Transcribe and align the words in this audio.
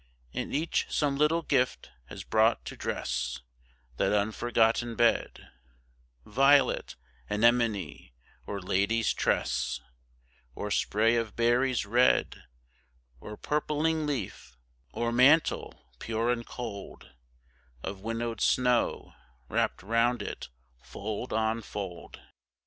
And 0.33 0.51
each 0.51 0.87
some 0.89 1.15
little 1.15 1.43
gift 1.43 1.91
has 2.05 2.23
brought 2.23 2.65
to 2.65 2.75
dress 2.75 3.41
That 3.97 4.11
unforgotten 4.11 4.95
bed, 4.95 5.51
Violet, 6.25 6.95
anemone, 7.29 8.11
or 8.47 8.59
lady's 8.59 9.13
tress, 9.13 9.79
Or 10.55 10.71
spray 10.71 11.17
of 11.17 11.35
berries 11.35 11.85
red, 11.85 12.45
Or 13.19 13.37
purpling 13.37 14.07
leaf, 14.07 14.57
or 14.91 15.11
mantle, 15.11 15.87
pure 15.99 16.31
and 16.31 16.47
cold, 16.47 17.11
Of 17.83 17.99
winnowed 18.01 18.41
snow, 18.41 19.13
wrapped 19.49 19.83
round 19.83 20.23
it, 20.23 20.49
fold 20.81 21.31
on 21.31 21.61
fold. 21.61 22.19